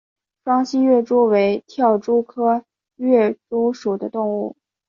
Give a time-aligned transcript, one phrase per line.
[0.43, 2.65] 双栖跃蛛为跳蛛科
[2.95, 4.55] 跃蛛属的动物。